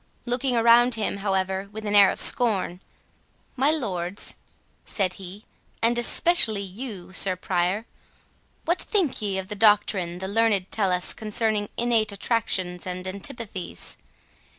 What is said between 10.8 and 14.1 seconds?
us, concerning innate attractions and antipathies?